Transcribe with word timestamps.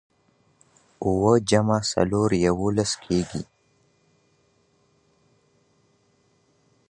اووه 1.03 1.33
جمع 1.49 1.79
څلور؛ 1.93 2.29
يوولس 2.45 2.91
کېږي. 3.05 3.43